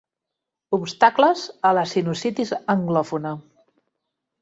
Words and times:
Obstacles 0.77 1.45
a 1.71 1.75
la 1.81 1.85
sinusitis 1.93 2.57
anglòfona. 2.77 3.39